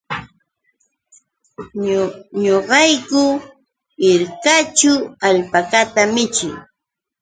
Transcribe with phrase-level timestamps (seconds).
[2.43, 3.23] Ñuqayku
[4.01, 4.93] hirkaćhu
[5.27, 6.53] alpakata michii.